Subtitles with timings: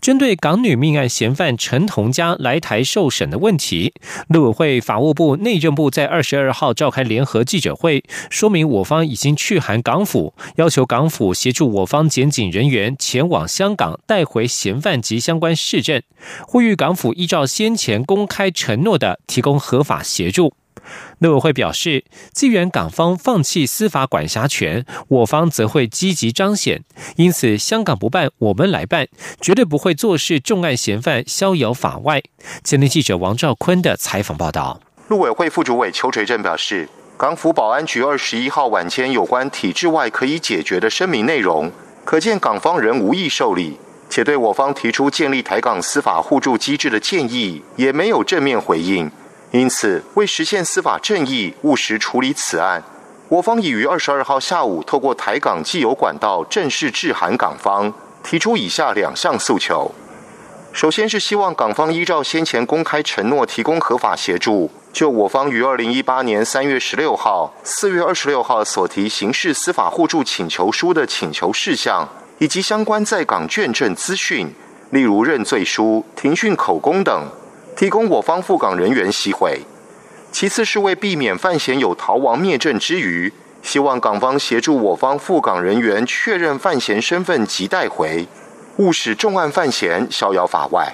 [0.00, 3.92] 针对港女命案嫌犯陈同佳来台受审的问题，
[4.28, 16.02] 陆委会、法务部、内政部在二十二号召开联合记者会，说明我方已经去函港府，要求港府协助我方检警人员前往香港带回嫌犯及相关市政，
[16.46, 20.54] 呼吁港府依照先前公开承诺的提供合法协助。
[21.18, 26.82] 陆委会表示，既然港方放弃司法管辖权，我方则会积极彰显。
[27.16, 29.08] 因此，香港不办，我们来办，
[29.40, 32.22] 绝对不会坐视重案嫌犯逍遥法外。
[32.62, 34.80] 前天记者王兆坤的采访报道。
[35.08, 41.72] 陆委会副主委邱垂正表示，港府保安局二十一号晚间有关体制外可以解决的声明内容，
[42.04, 49.10] 可见港方仍无意受理，且对我方提出建立台港司法互助机制的建议，也没有正面回应。
[49.50, 52.84] 因此，为实现司法正义、务实处理此案，
[53.28, 59.90] 我方已于二十二号下午透过台港既有管道正式致函港方，提出以下两项诉求：
[60.70, 72.06] 首先是希望港方依照先前公开承诺，提供合法协助，就我方于二零一八年三月十六号、四月二十六号所提刑事司法互助请求书的请求事项，
[72.38, 74.54] 以及相关在港卷证资讯，
[74.90, 77.26] 例如认罪书、庭讯口供等。
[77.78, 79.60] 提供我方赴港人员吸回。
[80.32, 88.26] 其次是为避免范闲有逃亡灭证之余，希望港方协助我方赴港人员确认范闲身份及带回，
[88.78, 90.92] 勿使重案犯嫌逍遥法外。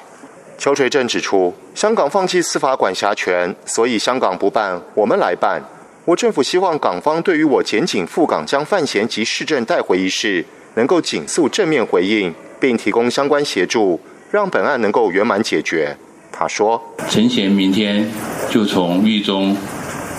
[0.59, 5.63] 邱垂正指出，香港放弃司法管辖权，所以香港不办，我们来办。
[6.05, 10.45] 我政府希望港方对于我检警赴港将范闲及市政带回一事，
[10.75, 13.99] 能够紧速正面回应，并提供相关协助，
[14.31, 15.97] 让本案能够圆满解决。
[16.37, 18.11] 他说：“陈贤明天
[18.51, 19.57] 就从狱中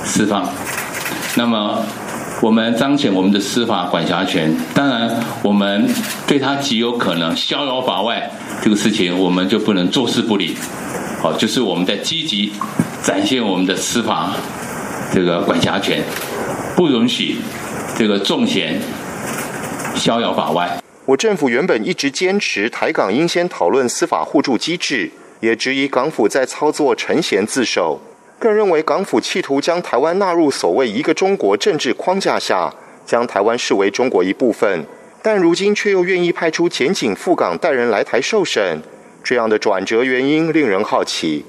[0.06, 0.50] 释放，
[1.36, 1.86] 那么
[2.42, 4.56] 我们彰显我们的司法管辖权。
[4.74, 5.86] 当然，我们
[6.26, 8.32] 对他极有可能逍遥法外
[8.64, 10.56] 这个事情，我们就不能坐视不理。
[11.22, 12.54] 好，就是我们在积极
[13.04, 14.32] 展现我们的司法
[15.14, 16.02] 这个管辖权，
[16.78, 17.36] 不允许
[17.98, 18.80] 这个重嫌
[19.96, 20.82] 逍遥法外。
[21.06, 28.00] 我政府原本一直坚持台港应先讨论司法互助机制。”也质疑港府在操作陈贤自首，
[28.40, 32.74] 更认为港府企图将台湾纳入所谓一个中国政治框架下，
[33.06, 34.86] 将台湾视为中国一部分。
[35.22, 38.80] 但如今却又愿意派出检警赴港带人来台受审，
[39.24, 41.44] 这样的转折原因令人好奇。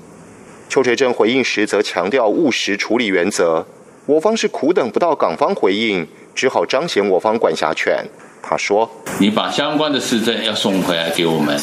[0.68, 3.64] 邱垂正回应时则强调务实处理原则，
[4.06, 8.04] 我方是苦等不到港方回应，只好彰显我方管辖权。
[8.48, 11.58] 他说：“你把相关的市政要送回来给我们。”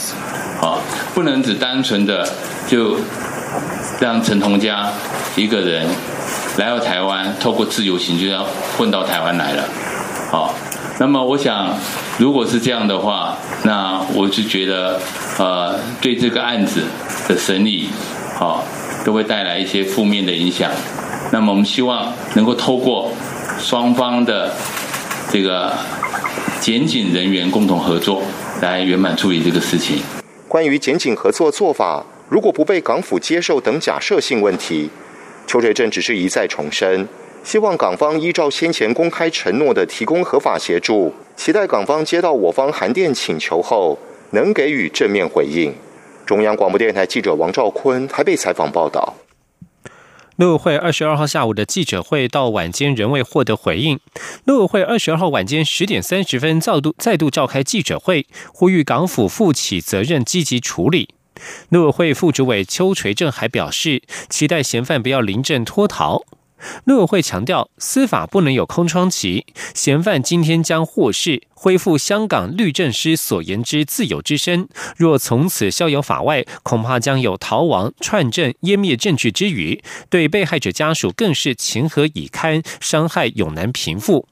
[0.62, 0.80] 啊，
[1.14, 2.26] 不能只单纯的
[2.68, 2.98] 就
[4.00, 4.90] 让陈同佳
[5.36, 5.86] 一个人
[6.58, 8.46] 来到台湾，透过自由行就要
[8.78, 9.64] 混到台湾来了。
[10.32, 10.54] 好，
[11.00, 11.76] 那么我想，
[12.18, 15.00] 如果是这样的话，那我就觉得，
[15.38, 16.84] 呃，对这个案子
[17.28, 17.90] 的审理，
[18.38, 18.64] 好，
[19.04, 20.72] 都会带来一些负面的影响。
[21.32, 23.12] 那么我们希望能够透过
[23.60, 24.54] 双方的
[25.30, 25.74] 这个
[26.64, 28.24] 检警人员共同合作，
[28.62, 30.02] 来圆满处理这个事情。
[30.48, 34.90] 关于检警合作做法，如果不被港府接受等假设性问题，
[35.46, 37.06] 邱垂正只是一再重申，
[37.44, 44.00] 希望港方依照先前公开承诺的提供合法协助，期待港方接到我方函电请求后，
[44.30, 45.74] 能给予正面回应。
[46.26, 49.14] 中央广播电台记者王兆坤台北采访报道。
[50.36, 54.00] 陆委会二十二号下午的记者会到晚间仍未获得回应。
[54.46, 61.10] 陆委会二十二号晚间十点三十分再度再度召开记者会，呼吁港府负起责任，积极处理。
[61.70, 66.24] 陆委会副主委邱垂正还表示，期待嫌犯不要临阵脱逃。
[66.86, 69.46] 陆委会强调，司法不能有空窗期。
[69.74, 74.68] 嫌犯今天将获释，恢复香港律政师所言之自由之身。
[74.98, 84.28] 若从此逍遥法外，恐怕将有逃亡、串证、湮灭证据之余，对被害者家属更是情何以堪，伤害永难平复。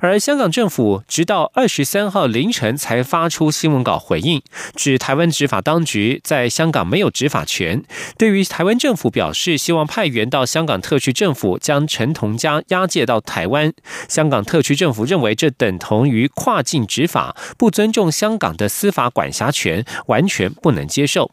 [0.00, 4.42] 而香港政府直到二十三号凌晨才发出新闻稿回应，
[4.74, 7.82] 指台湾执法当局在香港没有执法权。
[8.16, 13.72] 对于台湾政府表示希望派员到香港特区政府将陈同佳押解到台湾，
[14.08, 21.30] 香港特区政府认为这等同于跨境执法，不尊重香港的司法管辖权，完全不能接受。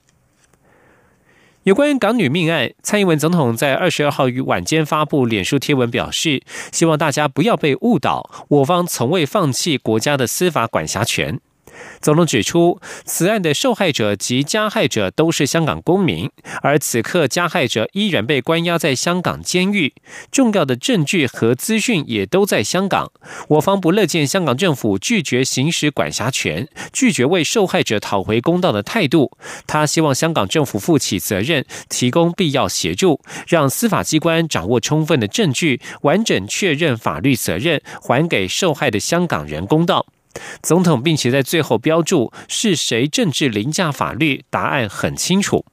[1.69, 11.39] 有关港女命案，蔡英文总统在二十二号于晚间发布脸书贴文表示，希望大家不要被误导，我方从未放弃国家的司法管辖权。
[12.02, 16.30] 总统指出，此案的受害者及加害者都是香港公民，
[16.62, 19.94] 而此刻加害者依然被关押在香港监狱，
[20.31, 23.12] 重要的证据和资讯也都在香港。
[23.50, 29.32] 我方不乐见香港政府拒绝行使管辖权、拒绝为受害者讨回公道的态度。
[29.68, 40.06] 他希望香港政府负起责任，提供必要协助，让司法机关掌握充分的证据，完整确认法律责任，还给受害的香港人公道。
[40.62, 45.66] 总统并且在最后标注是谁政治凌驾法律，答案很清楚。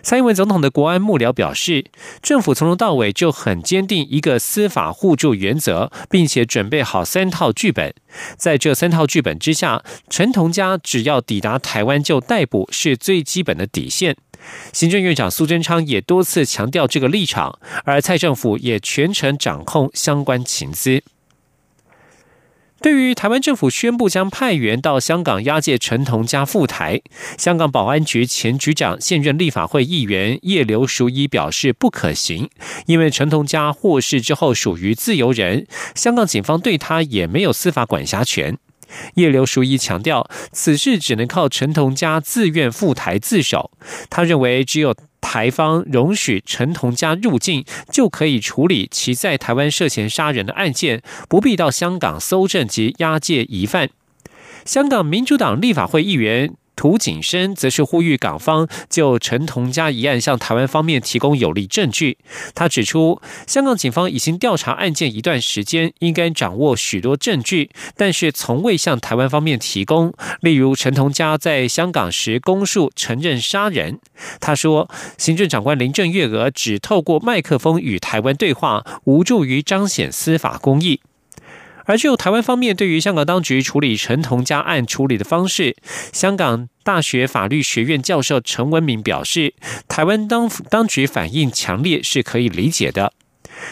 [0.00, 1.86] 蔡英文总统的国安幕僚表示，
[2.22, 7.92] 政府从头到尾就很坚定一个司法互助原则，并且准备好三套剧本。
[8.36, 14.16] 在这三套剧本之下，陈同佳只要抵达台湾就逮捕是最基本的底线。
[14.72, 21.02] 行政院长苏贞昌也多次强调这个立场，而蔡政府也全程掌控相关情资。
[22.80, 27.02] 对于台湾政府宣布将派员到香港押解陈同佳赴台，
[27.36, 32.48] 香港保安局前局长、现任立法会议员叶刘淑仪表示不可行，
[32.86, 35.66] 因为陈同佳获释之后属于自由人，
[35.96, 38.56] 香港警方对他也没有司法管辖权。
[39.14, 43.70] 叶刘淑仪强调，此事只能靠陈同佳自愿赴台自首。
[44.08, 53.90] 他认为，只有台方容许陈同佳入境，就可以处理其在台湾涉嫌杀人的案件，不必到香港搜证及押解疑犯。
[54.64, 56.54] 香港民主党立法会议员。
[56.78, 62.18] 涂景生则是呼吁港方就陈同佳一案向台湾方面提供有力证据。
[62.54, 70.14] 他指出，香港警方已经调查案件一段时间，应该掌握许多证据，但是从未向台湾方面提供。
[70.40, 73.98] 例如，陈同佳在香港时供述承认杀人。
[74.38, 81.00] 他说，行政长官林郑月娥只透过麦克风与台湾对话，无助于彰显司法公义。
[81.88, 85.74] 而就台湾方面对于香港当局处理陈同佳案处理的方式，
[86.12, 89.54] 香港大学法律学院教授陈文敏表示，
[89.88, 93.14] 台湾当当局反应强烈是可以理解的。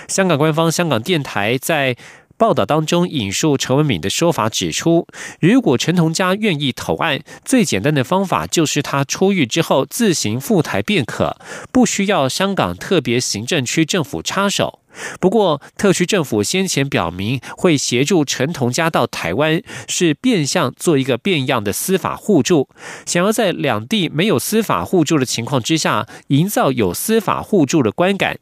[0.09, 1.95] 香港官方香港电台在
[2.38, 5.06] 报道当中引述陈文敏的说法，指出，
[5.41, 11.37] 如果陈同佳愿意投案，最简单的方法就是他出狱之后自行赴台便可，
[11.73, 14.81] 不需要香港特别行政区政府插手。
[15.21, 22.69] 不过，特区政府先前表明会协助陈同佳到台湾，是变相做一个变样的司法互助，
[23.05, 28.38] 想要在两地没有司法互助的情况之下，营造有司法互助的观感。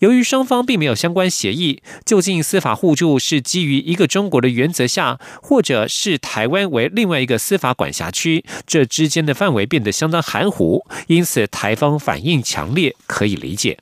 [0.00, 13.78] 由于双方并没有相关协议，就近司法互助是基于一个中国的原则下，或者是台湾为另外一个司法管辖区，这之间的范围变得相当含糊，因此台方反应强烈，可以理解。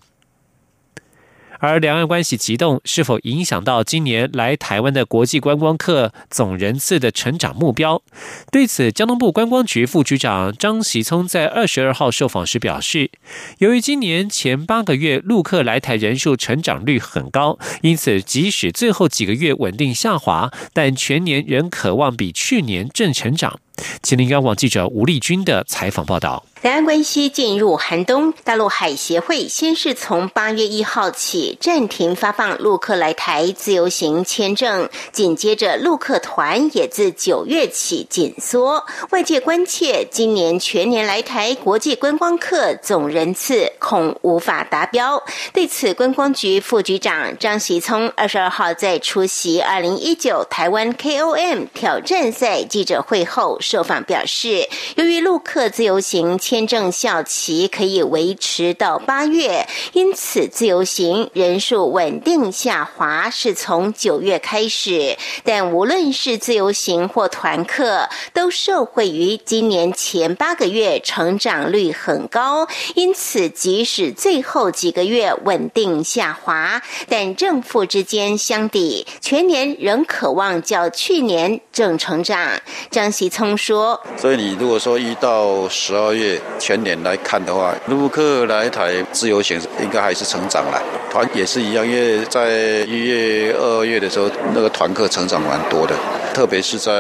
[1.61, 8.03] 而两岸关系急动，是否影响到今年来台湾的国际观光客总人次的成长目标？
[8.51, 13.11] 对此，交通部观光局副局长张喜聪在二十二号受访时表示，
[13.59, 23.61] 由于今年前八个月陆客来台人数成长率很高，因此即使最后几个月稳定下滑，但全年仍渴望比去年正成长。
[24.03, 26.45] 吉林央网记者吴丽君的采访报道。
[26.63, 38.85] 两岸关系进入寒冬，大陆海协会先是从八月一号起暂停发放陆客来台自由行签证，紧接着陆客团也自九月起紧缩。
[39.09, 45.23] 外界关切今年全年来台国际观光客总人次恐无法达标。
[45.55, 56.39] 对此，观光局副局长张习聪二十二号在出席二零一九台湾 KOM 挑战赛记者会后受访表示，由于陆客自由行。
[56.51, 65.17] 签证效期可以维持到八月，因此自由行人数稳定下滑是从九月开始。
[65.45, 82.61] 但无论是自由行或团客，都受惠于今年前八个月成长率很高，因此即使最后几个月稳定下滑，但正负之间相抵，全年仍渴望较去年正成长。
[82.91, 90.81] 张喜聪说：“所以你如果说一到十二月。”全年来看的话，陆客来台自由行应该还是成长了，
[91.11, 92.51] 团也是一样，因为在
[92.87, 95.95] 一月、二月的时候，那个团客成长蛮多的，
[96.35, 96.93] 特别是在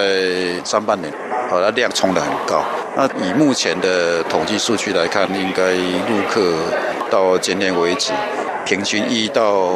[0.64, 1.12] 上半年，
[1.48, 2.64] 好，它量冲的很高。
[2.96, 6.54] 那以目前的统计数据来看，应该陆客
[7.10, 8.12] 到今年为止，
[8.64, 9.70] 平均一到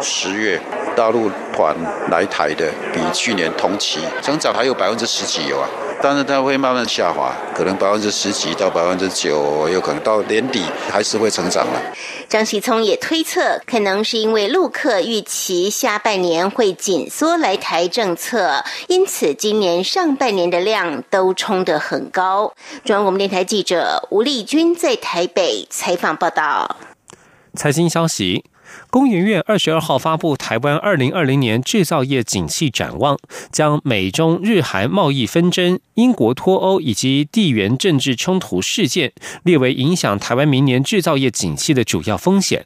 [0.00, 0.60] 十月
[0.96, 1.76] 大陆团
[2.10, 5.68] 来台的比去年同期增长还有百分之十几有啊。
[6.02, 11.80] 但是它会慢慢下滑，可能百分之十几到百分之九，有可能到年底还是会成长了。
[12.28, 22.52] 张喜聪也推测，可能是因为陆客预期下半年会紧缩来台政策，因此今年上半年的量都冲得很高。
[22.84, 26.76] 中央广播电台记者吴丽君在台北采访报道。
[27.54, 28.44] 财经消息。
[28.94, 33.18] 工研院二十二号发布台湾二零二零年制造业景气展望，
[33.50, 42.64] 将美中日韩贸易纷争、英国脱欧以及地缘政治冲突事件列为影响台湾明年制造业景气的主要风险。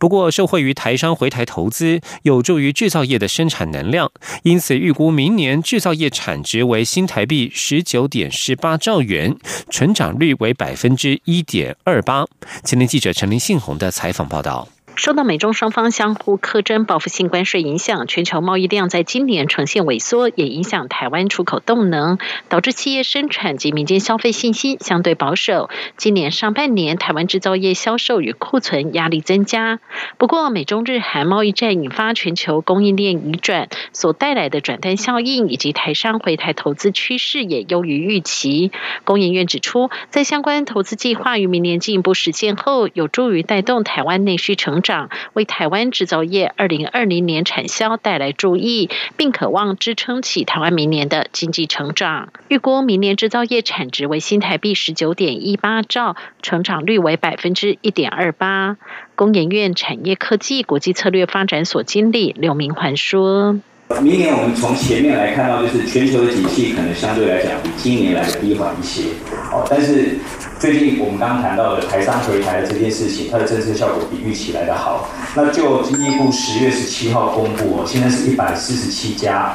[0.00, 4.10] 不过，受惠于台商回台投资，有助于制造业的生产能量，
[4.42, 9.36] 因此预估明年制造业产值为新台币十九点十八兆元，
[9.70, 12.26] 成长率为百分之一点二八。
[12.64, 14.66] 前天记者陈林信宏的采访报道。
[14.98, 25.70] 受到美中双方相互苛征报复性关税影响，全球贸易量在今年呈现萎缩，也影响台湾出口动能，导致企业生产及民间消费信心相对保守。
[25.96, 29.78] 今年上半年，台湾制造业销售与库存压力增加。
[30.16, 38.72] 不过，美中日韩贸易战引发全球供应链移转所带来的转单效应，以及台商回台投资趋势也优于预期。
[39.04, 44.87] 工研院指出，在相关投资计划于明年进一步实现后，有助于带动台湾内需成长。
[45.34, 52.28] 为台湾制造业二零二零年产销带来注意，并渴望支撑起台湾明年的经济成长。
[52.48, 58.76] 预估明年制造业产值为新台币十九点一八兆，成长率为百分之一点二八。
[59.14, 63.58] 工研院产业科技国际策略发展所经理刘明环说。
[64.02, 69.04] 明年我们从前面来看到，就是全球的景气可能相对来讲比今年来的低缓一些。
[69.50, 70.18] 哦，但是
[70.58, 75.08] 最近我们刚刚谈到的台商回台的这件事情，它的政策效果比预期来的好。
[75.36, 79.54] 那就经济部十月十七号公布，哦，现在是一百四十七家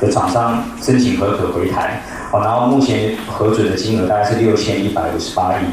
[0.00, 2.00] 的厂商申请合可回台。
[2.30, 5.64] 好，然后目前核准的金额大概是六千一百五十八亿。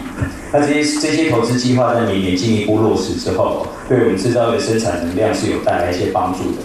[0.51, 6.57] 那这些这些投资计划在明年进一步落实之后，对我们制造业生产能量是有带来一些帮助的。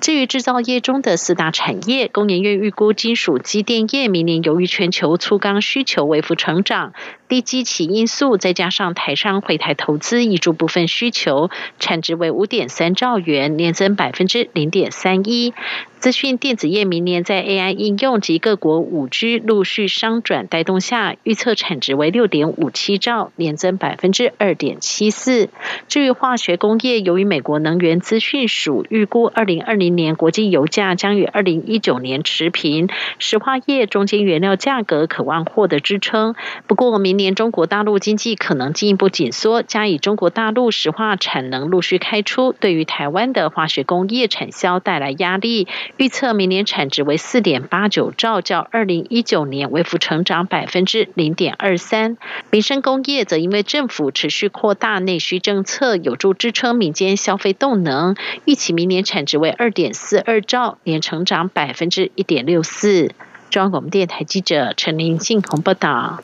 [0.00, 6.92] 至于制造业中的四大产业，工研院预估金属机电业明年由于全球粗钢需求微幅成长，
[7.28, 11.50] 低基期因素再加上台商回台投资挹注部分需求，
[11.80, 15.52] 产值为五点三兆元，年增百分之零点三一。
[16.00, 25.48] 资讯电子业明年在 AI 应用及各国五 G 陆续商转带动下，预测产值为六点五七兆，年增百分之二点七四。
[25.88, 32.88] 至于化学工业，由于美国能源资讯署预估二零二零年国际油价将与二零一九年持平，
[33.18, 36.36] 石化业中间原料价格渴望获得支撑。
[36.68, 45.66] 不过，明年中国大陆经济可能进一步紧缩，加以中国大陆石化产能陆续开出，对于台湾的化学工业产销带来压力。
[45.96, 52.16] 预测明年产值为四点八九兆，较二零一九年微幅成长百分之零点二三。
[52.50, 63.12] 民生工业则因为政府持续扩大内需政策，有助支撑民间消费动能，预期明年产值为二点四二兆，年成长百分之一点六四。
[63.50, 66.22] 中央广播电台记者陈林信鸿报道。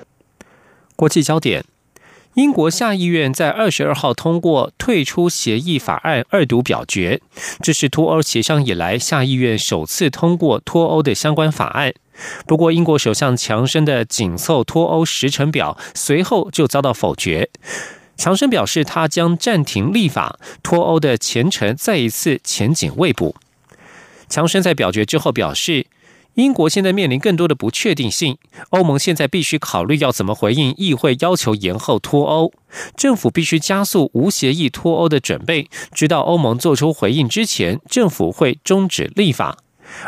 [0.94, 1.64] 国际焦点。
[2.34, 7.20] 英国下议院在二十二号通过退出协议法案二读表决，
[7.62, 11.94] 这是脱欧协商以来下议院首次通过脱欧的相关法案。
[12.46, 17.48] 不过，英国首相强生的紧凑脱欧时程表随后就遭到否决。
[18.16, 23.36] 强生表示，他将暂停立法，脱欧的前程再一次前景未卜。
[24.28, 25.86] 强生在表决之后表示。
[26.34, 28.38] 英国现在面临更多的不确定性，
[28.70, 32.52] 欧盟现在必须考虑要怎么回应议会要求延后脱欧，
[32.96, 39.58] 政府必须加速无协议脱欧的准备，直到欧盟做出回应之前，政府会终止立法。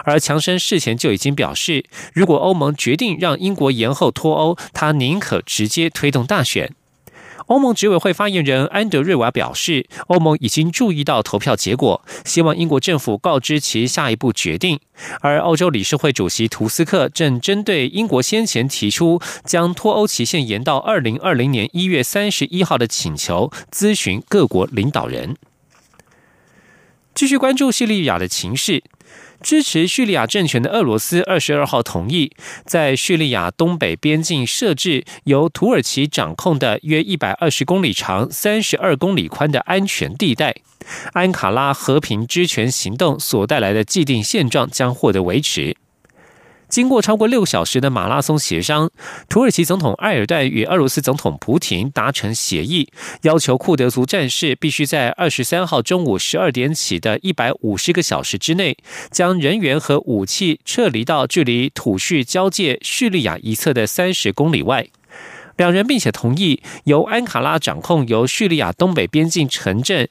[0.05, 6.73] 而强生事前就已经表示，如果欧盟决定让英国延后脱欧，他宁可直接推动大选。
[7.47, 14.81] 欧盟执委会发言人安德瑞瓦表示，欧盟已经注意到投票结果，希望英国政府告知其下一步决定。
[15.21, 25.37] 而欧洲理事会主席图斯克正针对英国先前提出将脱欧期限延到二零二零年一月三十一号的请求，咨询各国领导人。
[27.15, 28.83] 继续关注叙利亚的情势。
[29.43, 32.33] 支持叙利亚政权的俄罗斯二十二号同意，
[32.65, 40.57] 在叙利亚东北边境设置由土耳其掌控的约一百二十公里长、三十二公里宽的安全地带。
[41.13, 45.77] 安卡拉和平之权行动所带来的既定现状将获得维持。
[46.77, 48.91] 经过超过六小时的马拉松协商，
[49.31, 52.87] 土耳其总统埃尔段与俄罗斯总统普廷达成协议，
[53.23, 58.77] 要求库德族战士必须在二十三号中午十二点起的一百五十个小时之内，
[59.11, 64.87] 将人员和武器撤离到距离土叙交界叙利亚一侧的三十公里外。
[65.57, 70.07] 两人并且同意由安卡拉掌控由叙利亚东北边境城镇。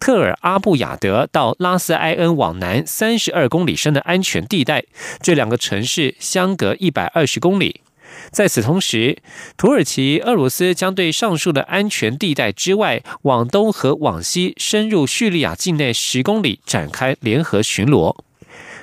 [0.00, 4.82] 特尔阿布雅德到拉斯埃恩往南三十二公里深的安全地带，
[5.20, 7.82] 这两个城市相隔一百二十公里。
[8.32, 9.18] 在此同时，
[9.56, 18.16] 土耳其、俄罗斯将对上述的安全地带之外往东和往西深入叙利亚境内十公里展开联合巡逻。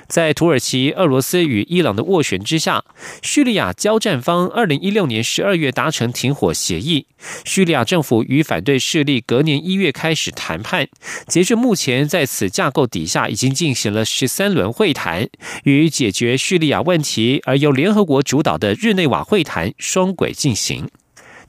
[0.08, 2.82] 在土耳其、俄罗斯与伊朗的斡旋之下，
[3.22, 7.06] 叙利亚交战方二零一六年十二月达成停火协议。
[7.44, 10.88] 叙利亚政府与反对势力隔年一月开始谈判，
[11.26, 15.28] 截至目前，在此架构底下已经进行了十三轮会谈，
[15.64, 20.88] 与解决叙利亚问题而由联合国主导的日内瓦会谈双轨进行。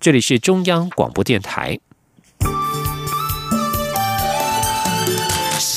[0.02, 1.80] 这里是中央广播电台。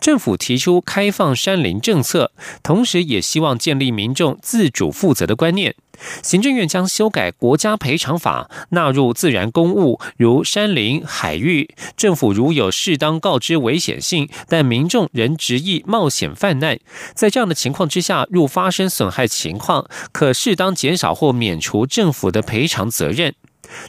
[0.00, 5.74] 政府提出开放山林政策，同时也希望建立民众自主负责的观念。
[6.22, 16.78] 行政院将修改国家赔偿法，纳入自然公物如山林、海域，政府如有适当告知危险性，但民众仍执意冒险犯难，
[17.14, 23.34] 在这样的情况之下，若发生损害情况，可适当减少或免除政府的赔偿责任。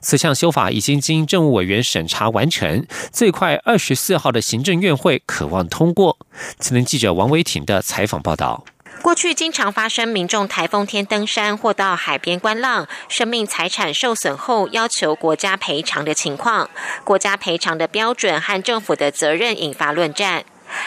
[0.01, 6.17] 此项修法已经经政务委员审查完成，最快二十四号的行政院会渴望通过。
[6.59, 8.65] 此年记者王维婷的采访报道。
[9.01, 16.69] 过去经常发生民众台风天登山或到海边观浪，生命财产受损后要求国家赔偿的情况。
[17.05, 20.43] 国家赔偿的标准和政府的责任引发论战，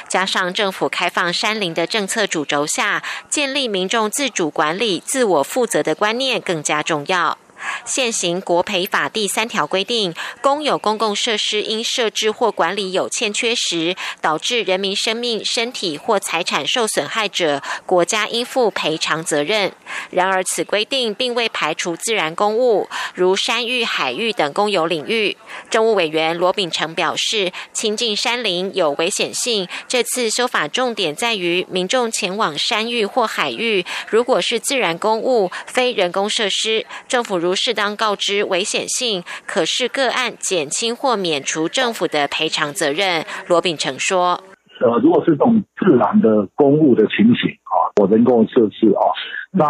[0.08, 7.38] 加上政府开放山林的政策主轴下，建立民众自主管理、自我负责的观念更加重要。
[7.84, 19.72] 现行国赔法第三条规定，公有公共设施因设置或管理有欠缺时，导致人民生命、身体或财产受损害者，国家应负赔偿责任。
[20.10, 25.36] 然而，此规定并未排除自然公务，如山域、海域等公有领域。
[25.70, 43.26] 政务委员罗秉成表示，亲近山林有危险性，这次修法重点在于民众前往山域或海域，如果是自然公务、非人工设施，政府如不适当告知危险性，可视个案减轻或免除政府的赔偿责任。
[43.46, 44.42] 罗秉成说
[44.80, 49.04] ：“呃，如果是这种自然的公务的情形啊，或人工设施啊，
[49.52, 49.66] 那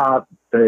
[0.56, 0.60] 呃，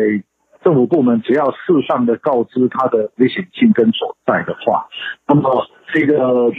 [0.65, 4.89] 政府部门只要适当的告知它的危险性跟所在的话，
[5.29, 6.51] 那么这个呃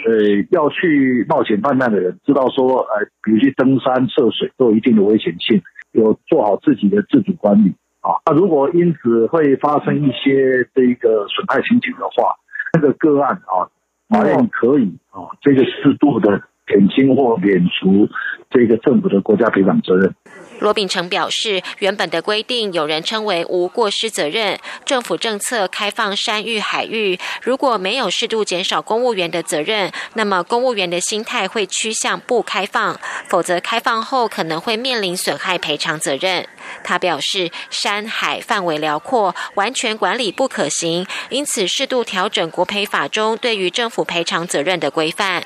[0.52, 7.74] 要去冒险犯难的人，知道说呃，比如去登山涉水都有一定的危险性，有做好自己的自主管理。”
[8.06, 12.36] 啊，那如果因此会发生一些这个损害情景的话，
[12.74, 13.66] 那个个案啊，
[14.10, 18.08] 法院可以啊，这个适度的减轻或免除
[18.50, 20.16] 这个政府的国家赔偿责任。
[20.60, 24.58] 罗秉成表示，原本的规定有人称为无过失责任。
[24.86, 32.98] 政府政策开放山域、海域，如果没有适度减少公务员的责任，那么公务员的心态会趋向不开放，
[33.28, 36.48] 否则开放后可能会面临损害赔偿责任。
[36.86, 45.44] 他表示，山海范围辽阔，完全管理不可行，因此适度调整国赔法中对于政府赔偿责任的规范。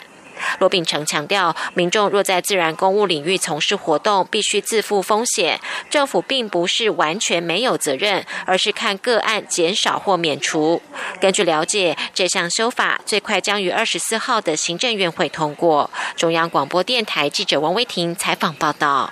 [0.60, 5.60] 罗秉成强调，民众若在自然公务领域从事活动，必须自负风险。
[5.89, 10.82] 政府并不是完全没有责任，而是看个案减少或免除。
[11.19, 15.89] 根据了解，这项修法最快将于二十四号的行政院会通过。
[16.15, 19.12] 中央广播电台记者王威婷采访报道。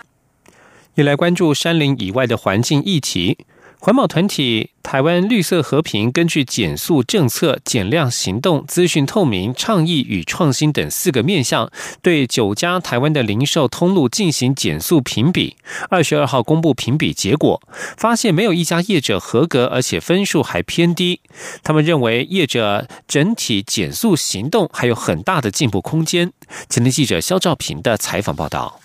[0.95, 3.37] 也来关注山林以外的环境议题。
[3.79, 11.69] 环保团体台湾绿色和平根据减速政策、减量行动、资讯透明、倡议与创新等四个面向，
[12.01, 15.55] 对九家台湾的零售通路进行减速评比。
[15.89, 17.61] 二十二号公布评比结果，
[17.95, 21.21] 发现没有一家业者合格，而且分数还偏低。
[21.63, 26.33] 他们认为业者整体减速行动还有很大的进步空间。
[26.67, 28.79] 前天记者肖兆平的采访报道。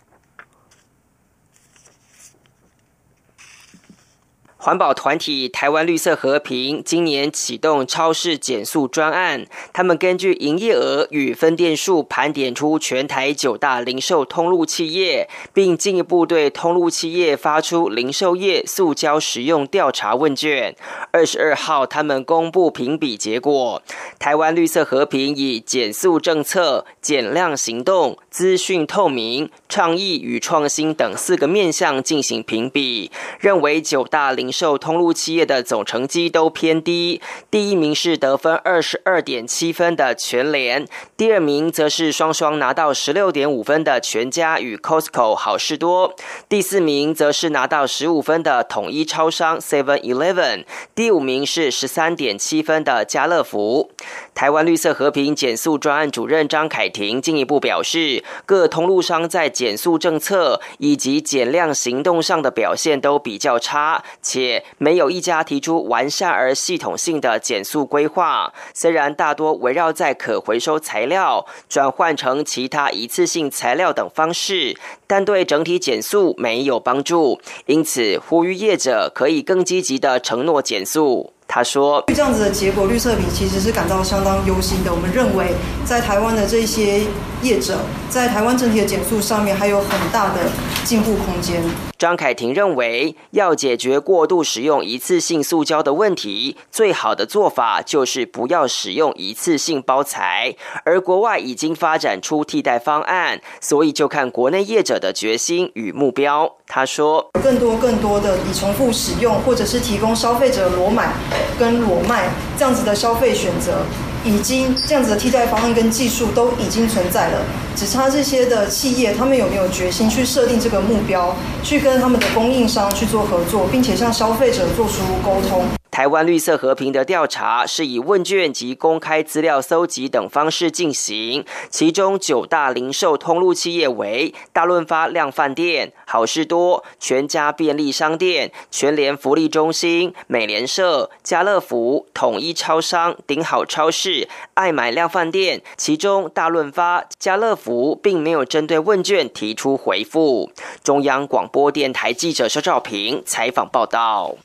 [4.65, 20.77] 环保团体台湾绿色和平今年启动超市减速专案，他们根据营业额与分店数盘点出全台九大零售通路企业，并进一步对通路企业发出零售业塑胶使用调查问卷。
[21.11, 23.83] 二十二号，他们公布评比结果，
[24.21, 34.52] 台湾绿色和平以减速政策、减量行动、资讯透明、倡议与创新等四个面向进行评比，认为九大零。
[34.53, 40.87] 售通路企业的总成绩都偏低，第一名是得分二十二点七分的全联，
[41.17, 46.15] 第二名则是双双拿到十六点五分的全家与 Costco 好事多，
[46.49, 53.91] 第四名则是拿到十五分的统一超商 Seven Eleven，第五名是十三点七分的家乐福。
[54.35, 64.42] 台湾绿色和平减速专案主任张凯婷进一步表示，各通路商在减速政策以及减量行动上的表现都比较差，且
[64.79, 68.53] 没有一家提出完善而系统性的减速规划。
[68.75, 74.77] 虽然大多围绕在可回收材料转换成其他一次性材料等方式，
[75.07, 77.41] 但对整体减速没有帮助。
[77.67, 81.33] 因此，呼吁业者可以更积极的承诺减速。
[81.55, 84.91] 他说：“这样子的结果，绿色比其实是感到相当忧心的。
[84.91, 85.49] 我们认为，
[85.85, 87.03] 在台湾的这些
[87.43, 90.51] 业者，在台湾整体的减速上面，还有很大的
[90.83, 91.63] 进步空间。”
[91.99, 100.57] 张凯婷认为，要解决过度使用一次性塑胶的问题，最好的做法就是不要使用一次性包材。
[100.85, 106.57] 而国外已经发展出替代方案，所以就看国内业者的决心与目标。
[106.75, 111.13] 他说：“更多更多的以重复使用，或者是提供消费者裸买
[111.59, 113.85] 跟裸卖这样子的消费选择。”
[114.25, 117.43] 已经这样子的替代方案跟技术都已经存在了，
[117.77, 125.65] 只差这些的企业他们有没有决心去设定这个目标，去跟他们的供应商去做合作，并且向消费者做出沟通。
[125.93, 145.61] 台湾绿色和平的调查是以问卷及公开资料搜集等方式进行，其中九大零售通路企业为大润发量饭店、好事多、全家便利商店、全联福利中心、美联社、家乐福、统一超商、顶好超市、爱买量饭店。
[145.77, 150.51] 其中大润发、家乐福并没有针对问卷提出回复。
[150.83, 154.37] 中央广播电台记者肖照平采访报道。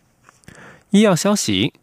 [0.92, 1.74] 医药消息：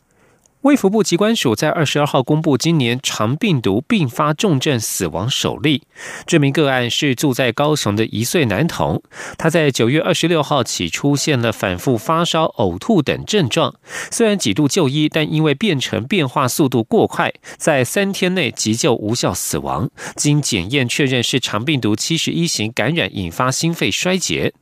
[0.62, 5.83] 卫福部机关署在二十二号公布今年肠病毒并发重症死亡首例。
[6.27, 9.03] 这名个案是住在高雄的一岁男童，
[9.37, 13.75] 他在九月二十六号起出现了反复发烧、呕吐等症状。
[14.11, 19.90] 虽然几度就医，但因为变成变化速度过快，在三天内急救无效死亡。
[20.17, 24.55] 经检验确认是肠病毒七十一型感染引发心肺衰竭。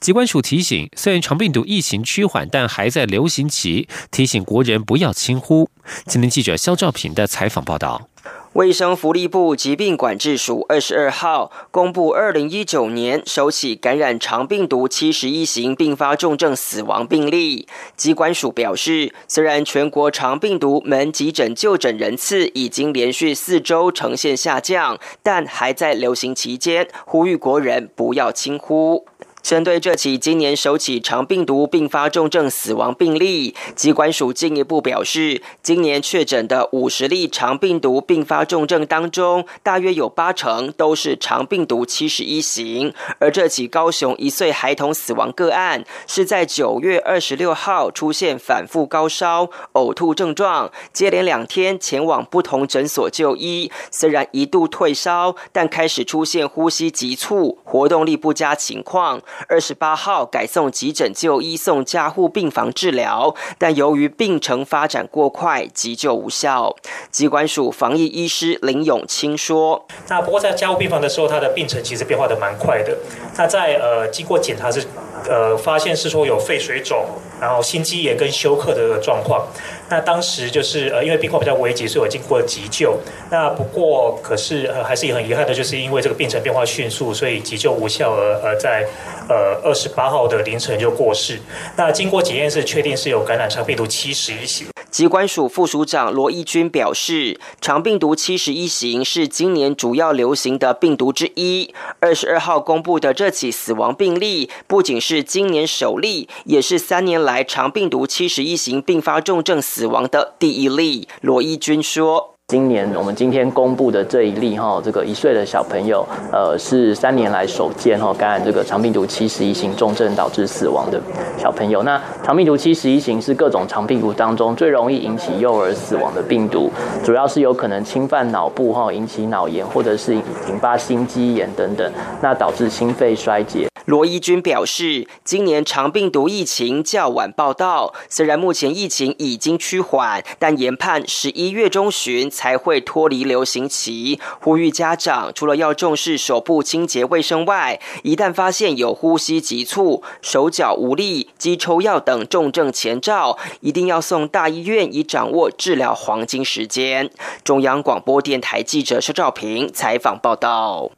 [0.00, 5.68] 疾管署提醒，虽然长病毒疫情趋缓，但还在流行期，提醒国人不要轻忽。
[6.06, 8.08] 今天记者肖兆平的采访报道。
[8.54, 17.66] 卫生福利部疾病管制署二十二号公布，二零一九年首起感染长病毒七十一型并发重症死亡病例。
[17.96, 29.04] 机关署表示，虽然全国长病毒门急诊就诊人次已经连续四周呈现下降，但还在流行期间，呼吁国人不要轻忽。
[29.44, 42.94] 针对这起今年首起肠病毒并发重症死亡病例，机关署进一步表示，今年确诊的五十例肠病毒并发重症当中，大约有八成都是肠病毒七十一型。
[43.18, 59.20] 而这起高雄一岁孩童死亡个案，是在九月二十六号出现反复高烧、呕吐症状，接连两天前往不同诊所就医，虽然一度退烧，但开始出现呼吸急促、活动力不佳情况。
[59.48, 66.74] 二十八号改送急诊就医，送加护病房治疗，但由于病程发展过快，急救无效。
[67.10, 72.96] 机关署防疫医师林永清说：“那不过在加护病房的时候，他的病程其实变化的蛮快的。
[73.36, 74.84] 那在呃经过检查是
[75.28, 77.06] 呃发现是说有肺水肿，
[77.40, 79.46] 然后心肌炎跟休克的状况。
[79.88, 82.96] 那当时就是呃因为病况比较危急，所以我经过急救。
[83.30, 88.86] 那不过可是呃还是很遗憾的，就是因为这个病程变化迅速，所以急救无效而而在。”
[89.26, 91.40] 呃，二十八号的凌晨就过世。
[91.76, 94.66] 那经过检验是确定是有感染上病毒七十一型。
[94.94, 101.74] 疾管署副署长罗义军表示，肠病毒七十一型是今年主要流行的病毒之一。
[101.98, 111.08] 二十二号公布的这起死亡病例，不仅是今年首例，也是三年来肠病毒七十一型并发重症死亡的第一例。
[111.20, 112.33] 罗义军说。
[112.48, 121.00] 今年我们今天公布的这一例哈，这个一岁的小朋友，呃，是三年来首见哈感染这个肠病毒七十一型重症导致死亡的
[121.38, 121.82] 小朋友。
[121.84, 126.70] 那肠病毒七十一型是各种肠病毒当中最容易引起幼儿死亡的病毒，
[127.02, 133.66] 主要是有可能侵犯脑部哈，引起脑炎或者是引发心肌炎等等，那导致心肺衰竭。
[133.86, 144.18] 罗伊军表示，今年肠病毒疫情较晚报道，虽然目前疫情已经趋缓，但研判十一月中旬才会脱离流行期。
[144.40, 157.10] 呼吁家长除了要重视手部清洁卫生外，一旦发现有呼吸急促、手脚无力、肌抽药等重症前兆，一定要送大医院，以掌握治疗黄金时间。
[157.44, 160.90] 中央广播电台记者施兆平采访报道。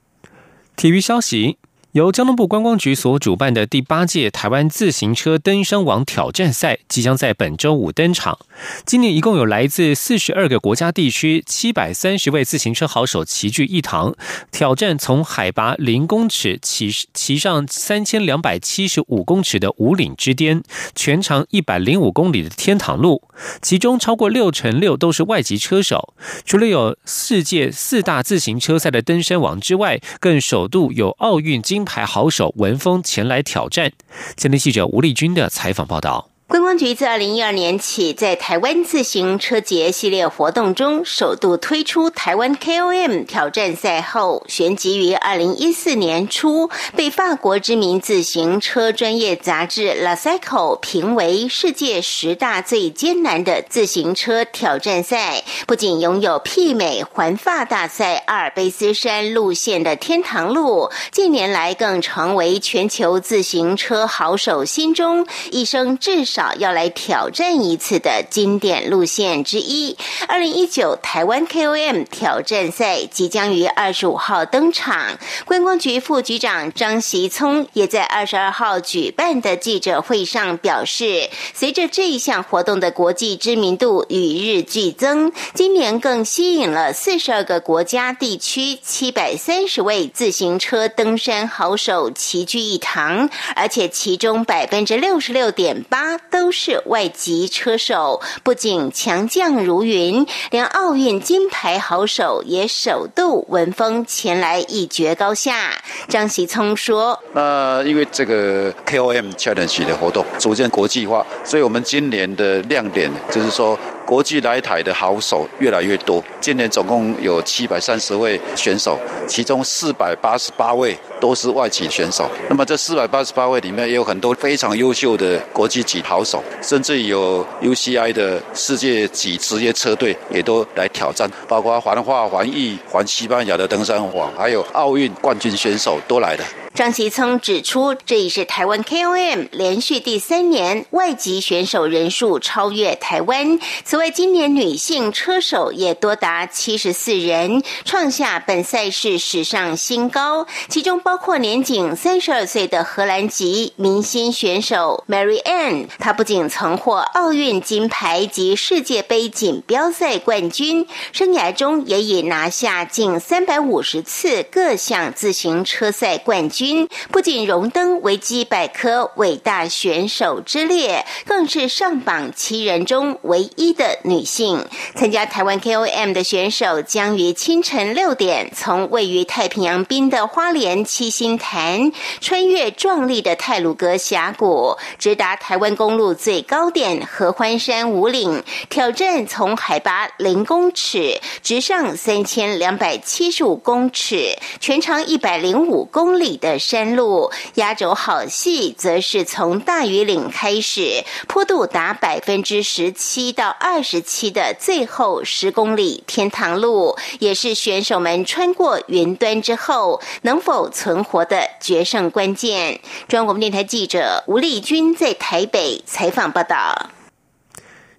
[0.76, 1.56] 体育消息。
[1.96, 8.38] 由交通部观光局所主办的第八届台湾自行车登山王挑战赛即将在本周五登场。
[8.84, 14.14] 今年一共有来自四十二个国家地区七百三十位自行车好手齐聚一堂，
[14.52, 20.62] 挑战从海拔零公尺骑骑上三千两百七十五公尺的五岭之巅，
[20.94, 23.22] 全长一百零五公里的天堂路。
[23.62, 26.12] 其中超过六成六都是外籍车手。
[26.44, 31.85] 除了有世界四大自行车赛的登山王之外，更首度有奥运金。
[31.86, 33.92] 牌好手文峰前来挑战。
[34.36, 36.35] 前天记者吴丽君的采访报道。
[36.48, 55.42] 观光局自二零一二年起，在台湾自行车节系列活动中，首度推出台湾 KOM 挑战赛后，旋即于二零一四年初被法国知名自行车专业杂志《La Cycle》评为世界十大最艰难的自行车挑战赛。
[55.66, 66.35] 不仅拥有媲美环法大赛阿尔卑斯山路线的天堂路，近年来更成为全球自行车好手心中一生至少。
[66.36, 69.96] 少要来挑战一次的经典路线之一。
[70.28, 75.18] 二零一九台湾 KOM 挑战赛即将于二十五号登场。
[75.46, 96.18] 观光局副局长张习聪也在二十二号举办的记者会上表示，随着这一项活动的国际知名度与日俱增，今年更吸引了四十二个国家地区七百三十位自行车登山好手齐聚一堂，而且其中百分之六十六点八。
[96.30, 105.72] 都是外籍车手，不仅强将如云，连奥运金牌好手也首度闻风前来一决高下。
[106.08, 122.30] 张喜聪说：“那因为这个 KOM Challenge 的活动逐渐国际化，所以我们今年的亮点就是说。”国际来台的好手越来越多，今年总共有七百三十位选手，其中四百八十八位都是外籍选手。
[122.48, 136.44] 那么这四百八十八位里面也有很多非常优秀的国际级好手，甚至有 UCI 的世界级职业车队也都来挑战，包括环法、环意、环西班牙的登山王，还有奥运冠军选手都来了。
[136.76, 143.58] 张其聪指出，这已是台湾 KOM 连续第三年外籍选手人数超越台湾。
[143.82, 150.46] 此外，今年女性车手也多达七十四人，创下本赛事史上新高。
[150.68, 166.65] 其中包括年仅三十二岁的荷兰籍明星选手 Mary Ann，她不仅曾获奥运金牌及世界杯锦标赛冠军，生涯中也已拿下近三百五十次各项自行车赛冠军。
[167.10, 174.64] 不仅荣登维基百科伟大选手之列，更是上榜七人中唯一的女性。
[174.94, 196.55] 参加台湾 KOM 的选手将于清晨六点从位于太平洋滨的花莲七星潭，穿越壮丽的泰鲁阁峡谷，直达台湾公路最高点合欢山五岭，挑战从海拔零公尺直上三千两百七十五公尺，全长一百零五公里的。
[196.58, 212.80] 山路压轴好戏，则是从大屿岭开始，坡度达百分之十七到二十七的最后十公里天堂路，也是选手们穿过云端之后能否存活的决胜关键。
[213.08, 216.95] 中央广播电台记者吴丽君在台北采访报道。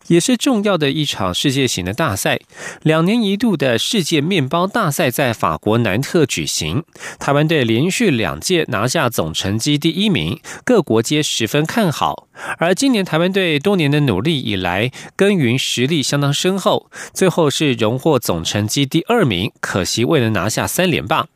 [0.07, 2.39] 也是重要的一场世界型的大赛，
[2.81, 6.83] 两年一度的世界面包大赛在法国南特举行。
[7.19, 12.27] 台湾队连续两届拿下总成绩第一名，各国皆十分看好。
[12.57, 21.27] 而今年台湾队多年的努力以来，耕耘实力相当深厚，最后是荣获总成绩第二名，可惜未能拿下三连霸。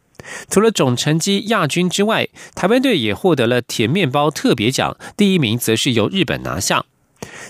[0.49, 6.85] 除了总成绩亚军之外，台湾队也获得了甜面包特别奖，第一名则是由日本拿下。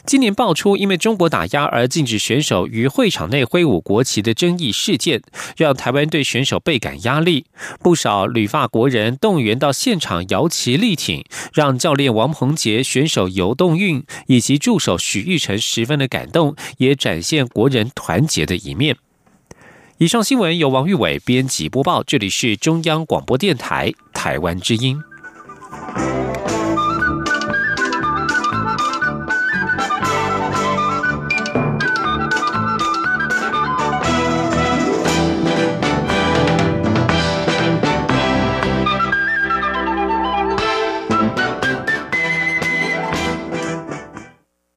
[0.05, 5.21] 今年爆出因为中国打压而禁止选手于会场内挥舞国旗的争议事件，
[5.57, 7.45] 让台湾对选手倍感压力。
[7.81, 11.23] 不少旅发国人动员到现场摇旗力挺，
[11.53, 18.97] 让教练王鹏杰、选手游动运以及助手许玉成十分的感动，也展现国人团结的一面。
[19.97, 24.99] 以上新闻由王玉伟编辑播报，这里是中央广播电台台湾之音。